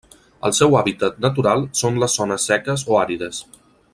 El 0.47 0.53
seu 0.59 0.77
hàbitat 0.79 1.19
natural 1.25 1.61
són 1.81 2.01
les 2.05 2.17
zones 2.23 2.49
seques 2.53 2.89
o 2.95 3.01
àrides. 3.05 3.45